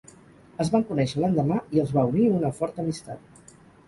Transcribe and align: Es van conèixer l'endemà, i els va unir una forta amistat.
Es 0.63 0.69
van 0.75 0.85
conèixer 0.91 1.19
l'endemà, 1.23 1.57
i 1.77 1.81
els 1.83 1.93
va 1.97 2.05
unir 2.13 2.23
una 2.39 2.51
forta 2.63 2.81
amistat. 2.85 3.53